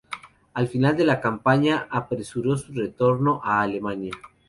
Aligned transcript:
Al 0.55 0.67
final 0.67 0.97
de 0.97 1.05
la 1.05 1.21
campaña, 1.21 1.85
apresuró 1.91 2.57
su 2.57 2.73
retorno 2.73 3.39
a 3.43 3.61
Alemania. 3.61 4.13